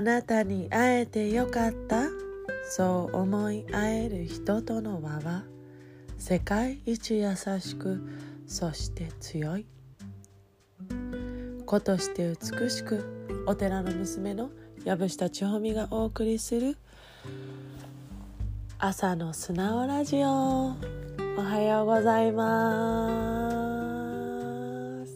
[0.00, 2.04] あなたに会えてよかった。
[2.70, 5.44] そう思い合える人との輪は
[6.16, 8.00] 世界一優しく
[8.46, 9.66] そして強い。
[11.66, 14.48] 子として美しくお寺の娘の
[14.86, 16.78] 藪下千穂美がお送りする
[18.78, 20.28] 朝の素直ラジオ。
[20.28, 20.74] お
[21.42, 23.36] はようございま
[25.04, 25.12] す。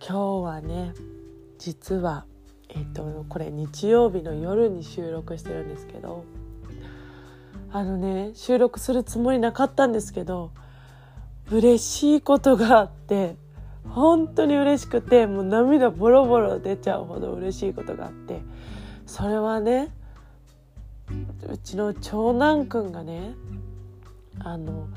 [0.00, 0.94] 今日はね
[1.58, 2.26] 実は
[2.76, 6.24] えっ、とこれ日曜日の夜に収録してるんですけど
[7.72, 10.50] あのね収録するつもりなかったんですけど
[11.50, 13.36] 嬉しいことがあって
[13.88, 18.40] 本当に嬉しくてもう涙ボロボロ出ちゃうほど嬉しいことがあって
[19.06, 19.92] それはね
[21.48, 23.34] うちの長男くんがね
[24.40, 24.88] あの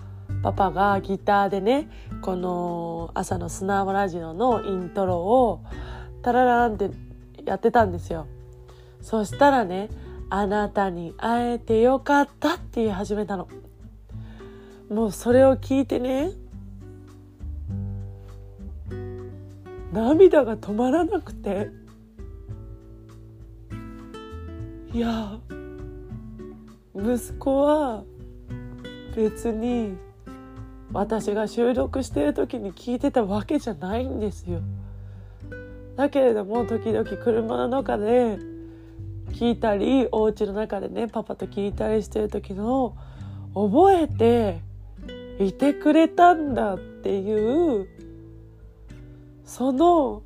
[0.42, 1.90] パパがギターでね
[2.22, 5.64] この朝のスナラジオのイントロを
[6.22, 6.90] タラランって
[7.50, 8.28] やってたんですよ
[9.02, 9.90] そしたらね
[10.30, 13.48] あなたに会えてよかったって言い始めたの
[14.90, 16.32] もうそれを聞いてね
[19.92, 21.70] 涙が止まらなくて
[24.94, 25.40] いや
[26.96, 28.04] 息子は
[29.16, 29.98] 別に
[30.92, 34.62] 私が収録してる時に聞いてたわけじゃないんですよ。
[36.00, 38.40] だけれども時々車の中で
[39.34, 42.96] 聞いたりお家の中でねパパと聞いたりしてる時の
[43.54, 44.62] 覚えて
[45.44, 47.90] いてくれたんだっていう
[49.44, 50.24] その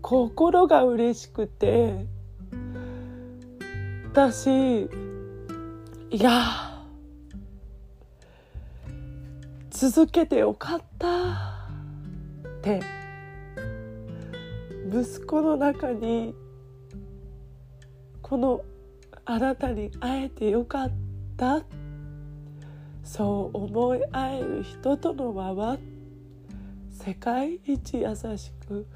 [0.00, 2.06] 心が嬉しくて
[4.10, 4.88] 私い
[6.12, 6.80] や
[9.68, 11.08] 続けてよかった
[12.48, 13.01] って。
[14.92, 16.34] 息子の中に
[18.20, 18.62] この
[19.24, 20.90] あなたに会えてよかっ
[21.36, 21.62] た。
[23.02, 25.78] そう思い合える人との輪は
[26.90, 28.86] 世界一優しく。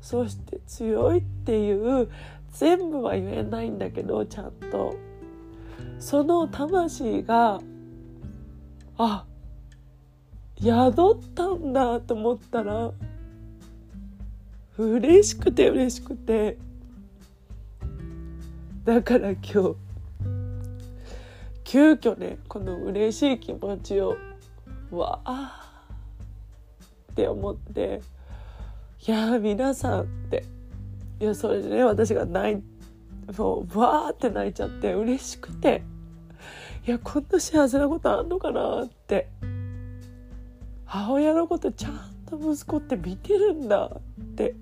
[0.00, 2.08] そして強いっていう。
[2.52, 4.94] 全部は言えないんだけどちゃんと。
[5.98, 7.60] その魂が
[8.98, 9.24] あ
[10.60, 12.92] 宿ったんだと思ったら
[14.80, 16.58] 嬉しくて嬉しくて。
[18.84, 19.76] だから今日
[21.64, 24.16] 急遽ねこの嬉しい気持ちを
[24.90, 25.70] わあ
[27.12, 28.00] って思って
[29.06, 30.44] いや皆さんって
[31.20, 35.82] いやそれでね私が泣いもうわーって泣いちゃって嬉しくて
[36.86, 39.28] いやこんな幸せなことあんのかなって
[40.86, 44.54] 母親のことちゃんと息子って見てるんだって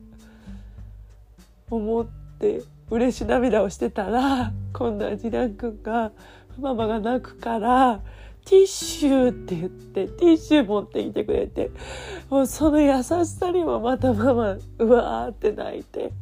[1.70, 2.06] 思っ
[2.38, 6.12] て嬉し涙をしてたら今度は次男くんが
[6.58, 8.00] ママが泣くから
[8.44, 11.70] ティッシュって言ってティッシュ持ってきてくれて
[12.30, 16.12] もうその優しさにもまたママうわーって泣いて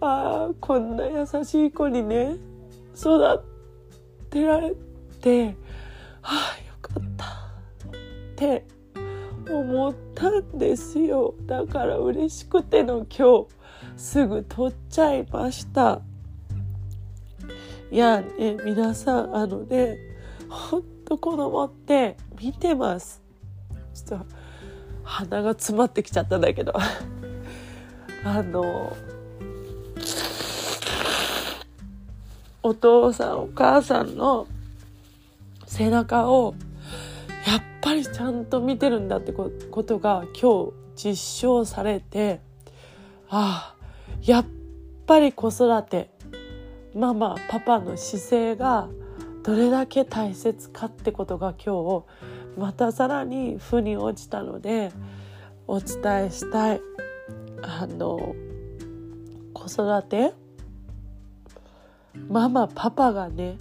[0.00, 2.36] ああこんな優しい子にね
[2.94, 3.42] 育
[4.28, 4.74] てられ
[5.22, 5.56] て
[6.22, 8.66] ああよかったって
[9.50, 11.34] 思ったんですよ。
[11.46, 13.59] だから嬉しくての今日。
[14.00, 16.00] すぐ取っちゃいました。
[17.92, 19.98] いやね皆さんあのね
[20.48, 23.22] 本当子供って見てます。
[23.94, 24.26] ちょっと
[25.04, 26.72] 鼻が詰まってきちゃったんだけど。
[28.24, 28.96] あの
[32.62, 34.46] お父さんお母さんの
[35.66, 36.54] 背中を
[37.46, 39.50] やっぱりちゃんと見てるんだってこ
[39.82, 42.40] とが今日実証されて
[43.28, 43.79] ああ
[44.22, 44.46] やっ
[45.06, 46.10] ぱり子育て
[46.94, 48.88] ママパパの姿勢が
[49.42, 52.04] どれだけ大切かってことが今
[52.56, 54.92] 日またさらに負に落ちたので
[55.66, 56.80] お伝えしたい
[57.62, 58.34] あの
[59.54, 60.40] 子育て。
[62.28, 63.58] ママパパがね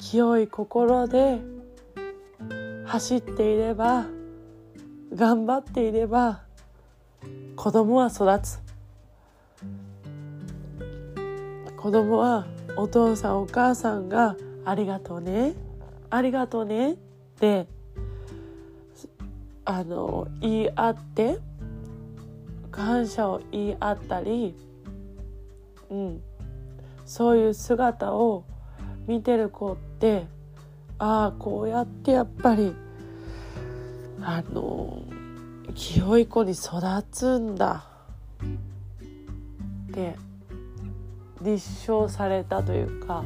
[0.00, 1.40] 清い心で
[2.86, 4.06] 走っていれば
[5.12, 6.42] 頑張っていれば
[7.56, 8.67] 子供は育つ。
[11.78, 12.44] 子供は
[12.76, 14.36] お父さんお母さんが
[14.66, 15.54] 「ありがとうね。
[16.10, 16.96] ありがとうね」っ
[17.38, 17.68] て
[19.64, 21.38] あの言い合って
[22.72, 24.56] 感謝を言い合ったり、
[25.88, 26.20] うん、
[27.06, 28.42] そういう姿を
[29.06, 30.26] 見てる子って
[30.98, 32.74] ああこうやってやっぱり
[34.20, 35.00] あの
[35.76, 36.80] 清い子に育
[37.12, 37.86] つんだ。
[39.90, 40.27] って
[41.42, 43.24] 立証されたというか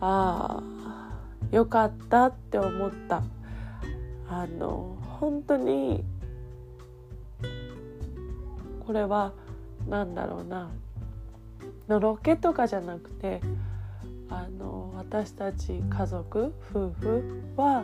[0.00, 3.22] ああよかったって思った。
[4.28, 6.04] あの本当に
[8.86, 9.32] これは
[9.88, 10.70] 何だろうな
[11.88, 13.40] のろけとかじゃなくて
[14.28, 17.82] あの私たち家族夫婦は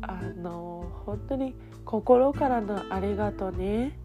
[0.00, 1.54] あの本当に
[1.84, 3.96] 心からのありがとうね。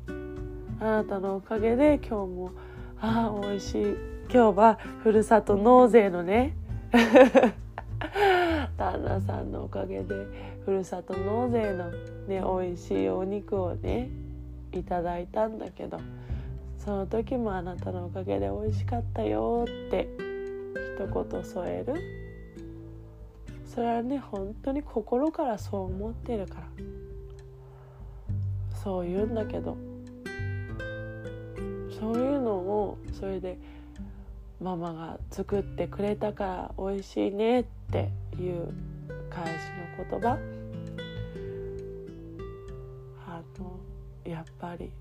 [0.80, 2.52] あなたのおかげで今日も
[3.00, 3.84] ああ美味しい。
[4.30, 6.56] 今日はふるさと納税のね。
[8.78, 10.16] 旦那さんのおかげで
[10.66, 11.92] ふるさと納税の
[12.28, 14.10] ね美味しいお肉をね
[14.72, 16.00] いただいたんだけど
[16.78, 20.08] その時もあなたのおかげで美味しかったよって
[20.98, 21.94] 一言添える。
[23.66, 26.68] それはね本当に心からそう思ってるから。
[28.84, 29.76] そう言うんだけど
[32.00, 33.58] そういうのをそれで
[34.62, 38.10] ママが作ってくれたから美味しいねって
[38.40, 38.74] いう
[39.30, 39.50] 返し
[40.00, 40.38] の言葉。
[43.28, 43.80] あの
[44.24, 44.92] やっぱり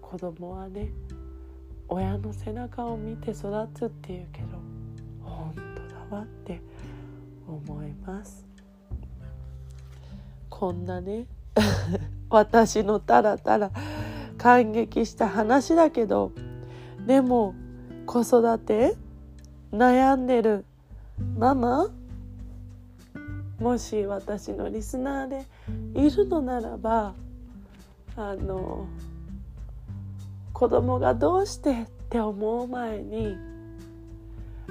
[0.00, 0.90] 子供はね
[1.88, 4.48] 親の背中を見て育つっていうけど
[5.22, 6.60] 本当だわって
[7.46, 8.46] 思います。
[10.50, 11.26] こんなね
[12.28, 13.70] 私のたらたら
[14.38, 16.32] 感激した話だけど
[17.06, 17.54] でも
[18.06, 18.94] 子育て
[19.72, 20.64] 悩んでる
[21.36, 21.90] ママ
[23.58, 25.44] もし私のリスナーで
[26.00, 27.14] いるのならば
[28.16, 28.86] あの
[30.52, 33.36] 子供がどうしてって思う前に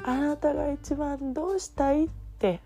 [0.03, 2.09] あなたが一番どうしたいっ
[2.39, 2.61] て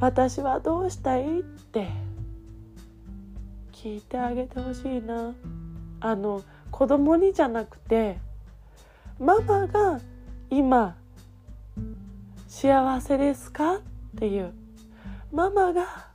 [0.00, 1.88] 私はどうしたいって
[3.86, 5.32] 聞いてあげてほしいな。
[6.00, 6.42] あの
[6.72, 8.18] 子供にじゃなくて
[9.20, 10.00] ママが
[10.50, 10.96] 今
[12.48, 13.76] 幸せですか？
[13.76, 13.80] っ
[14.18, 14.52] ていう。
[15.30, 16.08] ママが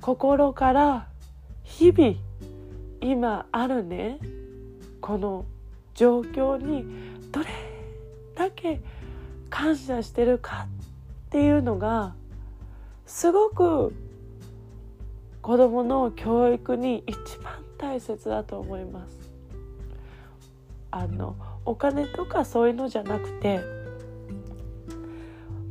[0.00, 1.08] 心から
[1.64, 2.14] 日々
[3.00, 4.20] 今あるね。
[5.00, 5.46] この
[5.94, 6.84] 状況に
[7.32, 7.48] どれ
[8.36, 8.80] だけ
[9.48, 10.68] 感謝してるか
[11.26, 12.14] っていうのが
[13.06, 13.92] すごく
[15.42, 19.30] 子どもの教育に一番大切だと思います。
[20.90, 23.60] あのお金とかそういうのじゃなくて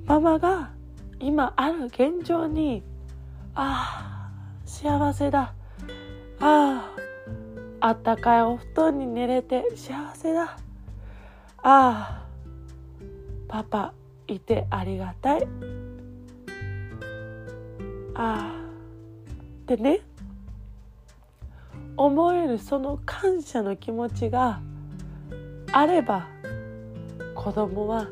[0.05, 0.71] ママが
[1.19, 2.83] 今ある現状に
[3.53, 5.53] ああ幸せだ。
[6.39, 6.95] あ
[7.81, 10.57] ああったかいお布団に寝れて幸せだ。
[11.57, 12.25] ああ
[13.47, 13.93] パパ
[14.27, 15.47] いてありがたい。
[18.15, 18.68] ああ
[19.73, 19.99] ってね
[21.95, 24.61] 思えるその感謝の気持ちが
[25.71, 26.27] あれば
[27.35, 28.07] 子供は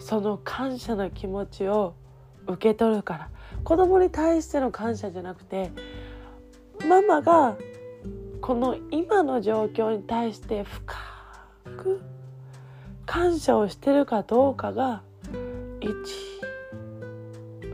[0.00, 1.94] その感謝の気持ちを
[2.46, 3.30] 受け取るから。
[3.62, 5.70] 子供に対しての感謝じゃなくて
[6.86, 7.56] ママが
[8.42, 10.96] この今の状況に対して深
[11.78, 12.02] く
[13.06, 15.02] 感謝をしてるかどうかが
[15.80, 15.90] 一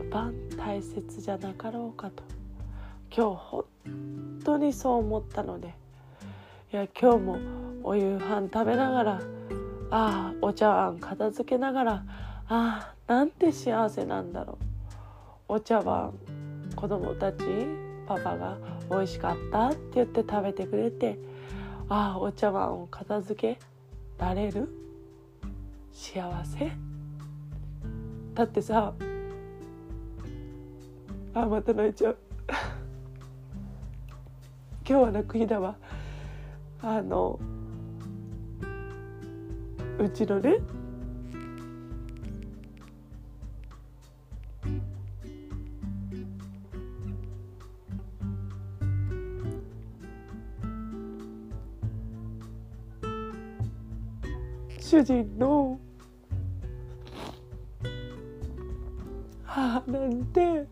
[0.09, 2.40] 番大切じゃなかろうかと。
[3.15, 3.65] 今日本
[4.43, 5.73] 当にそう思ったので
[6.71, 7.37] いや今日も
[7.83, 9.19] お夕飯食べながらあ
[9.91, 12.03] あお茶碗片付けながらあ
[12.47, 14.65] あなんて幸せなんだろう。
[15.55, 16.13] お茶碗
[16.77, 17.43] 子供たち
[18.07, 18.57] パパが
[18.89, 21.19] 「美味しかった?」って言って食べてくれて
[21.89, 23.59] ああお茶碗を片付け
[24.17, 24.69] られる？
[25.91, 26.71] 幸せ？
[28.33, 28.93] だってさ
[31.33, 32.17] あまた泣いちゃう。
[34.91, 35.77] 今日は泣く日だわ。
[36.81, 37.39] あの
[39.97, 40.57] うちのね
[54.77, 55.79] 主人の
[59.45, 60.67] 母なんて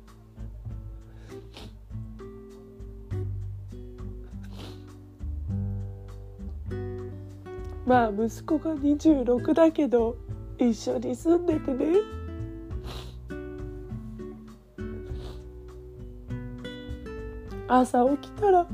[7.90, 10.16] まあ息子が26だけど
[10.60, 11.86] 一緒に住んでてね。
[17.68, 18.68] 朝起きたら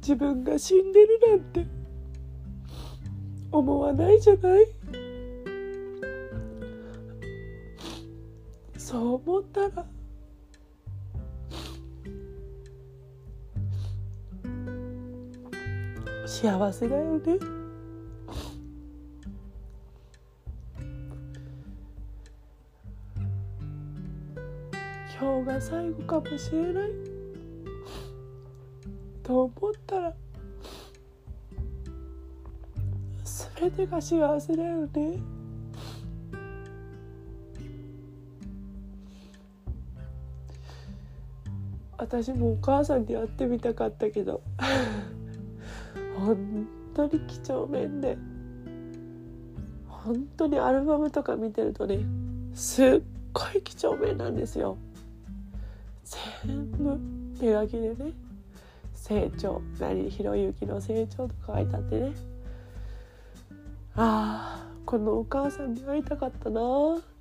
[0.00, 1.66] 自分が死んでるなんて
[3.52, 4.83] 思わないじゃない。
[9.26, 9.86] 思ったら
[16.26, 17.38] 幸せだよね。
[25.20, 26.90] 今日が最後かもしれない。
[29.22, 30.12] と思ったら
[33.58, 35.43] 全てが幸せだよね。
[42.04, 44.42] 私もお母さんに会ってみたかったけど。
[46.16, 48.18] 本当に几帳面で。
[49.88, 52.00] 本当にアルバムとか見てるとね
[52.52, 53.00] すっ
[53.32, 54.76] ごい几帳面なんですよ。
[56.44, 57.00] 全部
[57.40, 58.12] 手書きでね
[58.92, 62.12] 成長何ひろゆきの成長とか書いてあってね。
[63.96, 66.60] ああこのお母さんに会いたかったな。
[66.98, 67.13] って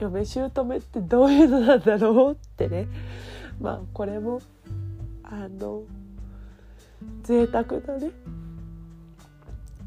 [0.00, 2.32] 嫁姑ってどういうのなんだろう？
[2.32, 2.88] ってね。
[3.60, 4.40] まあこれも
[5.24, 5.82] あの
[7.22, 8.10] 贅沢なね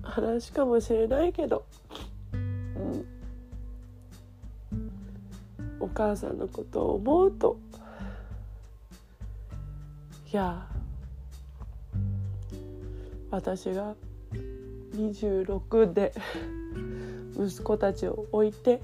[0.04, 1.64] 話かもしれないけど、
[2.34, 3.06] うん、
[5.80, 7.58] お母さんのことを思うと
[10.32, 10.68] いや
[13.30, 13.96] 私が
[14.96, 16.14] 26で
[17.38, 18.82] 息子たちを置いて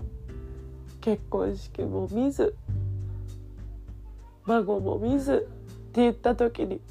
[1.08, 2.54] 結婚式も見ず
[4.46, 6.82] 孫も見ずって言った時に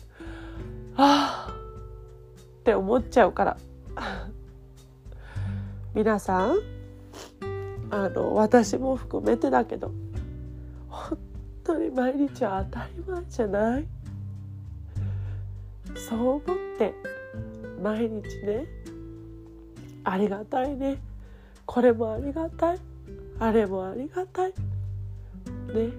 [0.97, 3.57] ああって思っちゃうから。
[5.93, 6.57] 皆さん
[7.91, 9.93] あの私も含めてだけど
[10.89, 11.19] 本
[11.63, 13.87] 当に毎日は当たり前じゃない。
[15.95, 16.41] そう思っ
[16.79, 16.95] て
[17.83, 18.67] 毎日ね
[20.05, 21.03] ありがたいね。
[21.67, 22.96] これもありがたい。
[23.38, 24.55] あれもありがたい。
[25.75, 25.90] ね。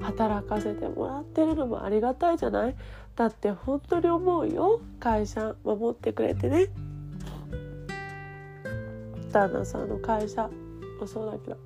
[0.00, 2.76] 働かせてもらってるのもありがたいじゃない？
[3.16, 4.80] だって本当に思うよ。
[4.98, 6.68] 会社守ってくれてね。
[9.32, 10.48] 旦那さんの会社
[11.00, 11.56] もそうだけど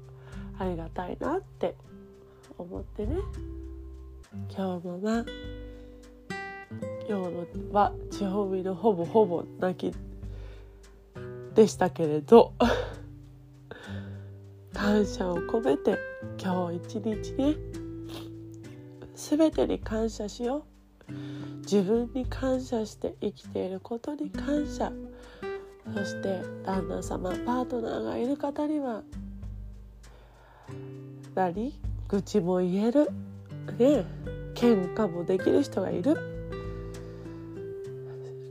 [0.59, 1.75] ありがたいなって
[2.59, 3.17] 思ってね。
[4.55, 5.25] 今日もな
[7.09, 9.97] 今日のは地方日のほぼほぼ泣き
[11.55, 12.53] でしたけれど。
[14.85, 15.99] 感謝を込めて
[16.39, 17.57] 今日一日ね
[19.15, 20.67] 全てに感謝しよ
[21.09, 21.13] う。
[21.63, 24.93] 自分に感謝して生きていることに感謝。
[25.95, 29.03] そして旦那様パートナーがいる方には
[31.35, 31.73] 何？
[32.09, 33.09] 愚痴も言える。
[33.79, 34.05] ね。
[34.55, 36.15] 喧嘩もできる人がいる。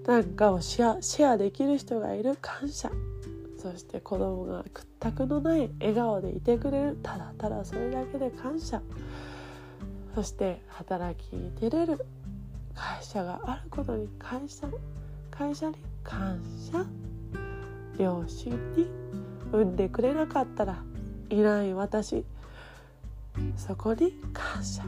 [0.08, 2.36] なんかをシェアシェアできる人がいる。
[2.42, 2.90] 感謝。
[3.64, 6.98] そして子供が屈託のない笑顔でいてくれる。
[7.02, 8.82] ただただそれだけで感謝。
[10.14, 12.06] そして働きに出れる
[12.76, 14.68] 会社があることに会社
[15.32, 16.86] 会社に感謝。
[17.98, 18.90] 両親に
[19.54, 20.84] 産んでくれなかったら
[21.30, 22.26] いない私。
[23.56, 24.84] そこに感謝。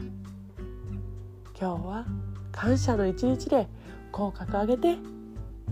[1.58, 2.04] 今日は
[2.52, 3.68] 感謝の一日で
[4.12, 4.98] 口角上げて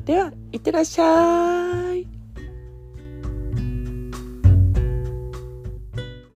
[0.07, 2.24] ではいってらっしゃい。